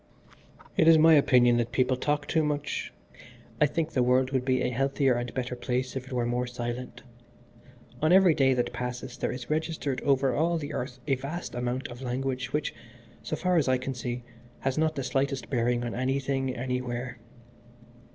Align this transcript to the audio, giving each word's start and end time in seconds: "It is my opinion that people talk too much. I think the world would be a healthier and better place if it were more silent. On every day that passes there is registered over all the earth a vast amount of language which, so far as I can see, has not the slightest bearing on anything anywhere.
"It 0.77 0.87
is 0.87 0.97
my 0.97 1.13
opinion 1.13 1.57
that 1.57 1.71
people 1.71 1.95
talk 1.95 2.25
too 2.27 2.43
much. 2.43 2.91
I 3.61 3.67
think 3.67 3.91
the 3.91 4.01
world 4.01 4.31
would 4.31 4.43
be 4.43 4.63
a 4.63 4.71
healthier 4.71 5.13
and 5.13 5.31
better 5.35 5.55
place 5.55 5.95
if 5.95 6.07
it 6.07 6.11
were 6.11 6.25
more 6.25 6.47
silent. 6.47 7.03
On 8.01 8.11
every 8.11 8.33
day 8.33 8.55
that 8.55 8.73
passes 8.73 9.15
there 9.15 9.31
is 9.31 9.51
registered 9.51 10.01
over 10.01 10.33
all 10.33 10.57
the 10.57 10.73
earth 10.73 10.97
a 11.05 11.13
vast 11.13 11.53
amount 11.53 11.87
of 11.89 12.01
language 12.01 12.51
which, 12.51 12.73
so 13.21 13.35
far 13.35 13.57
as 13.57 13.67
I 13.67 13.77
can 13.77 13.93
see, 13.93 14.23
has 14.61 14.75
not 14.75 14.95
the 14.95 15.03
slightest 15.03 15.51
bearing 15.51 15.83
on 15.83 15.93
anything 15.93 16.55
anywhere. 16.55 17.19